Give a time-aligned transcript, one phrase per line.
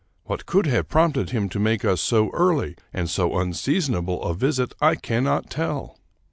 [0.23, 4.73] What could have prompted him to make us so early and so unseasonable a visit
[4.81, 5.99] I cannot tell.